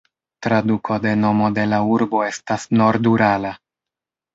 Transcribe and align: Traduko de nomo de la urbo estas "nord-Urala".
Traduko 0.45 0.97
de 1.03 1.11
nomo 1.25 1.51
de 1.59 1.67
la 1.75 1.81
urbo 1.93 2.25
estas 2.33 2.69
"nord-Urala". 2.83 3.59